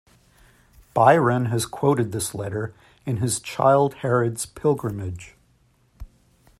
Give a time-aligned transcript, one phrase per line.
[0.95, 2.73] Byron has quoted this letter
[3.05, 5.35] in his "Childe Harold's Pilgrimage".